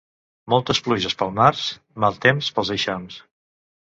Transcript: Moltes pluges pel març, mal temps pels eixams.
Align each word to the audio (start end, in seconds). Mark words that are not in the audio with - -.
Moltes 0.53 0.79
pluges 0.87 1.15
pel 1.19 1.33
març, 1.41 1.61
mal 2.05 2.17
temps 2.27 2.49
pels 2.55 2.75
eixams. 2.79 3.21